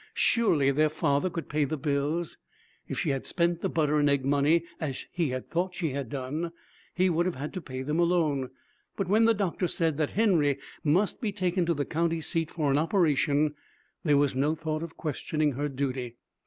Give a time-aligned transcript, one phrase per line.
[0.15, 2.39] Surely their father could pay the bills.
[2.87, 6.09] If she had spent the butter and egg money, as he had thought she had
[6.09, 6.53] done,
[6.95, 8.49] he would have had to pay them alone.
[8.97, 12.71] But when the doctor said that Henry must be taken to the county seat for
[12.71, 13.53] an operation,
[14.03, 16.15] there was no thought of questioning her duty.